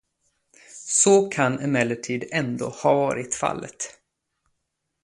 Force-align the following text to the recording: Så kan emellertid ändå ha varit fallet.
Så 0.77 1.27
kan 1.29 1.59
emellertid 1.59 2.23
ändå 2.31 2.69
ha 2.69 2.93
varit 2.95 3.35
fallet. 3.35 3.97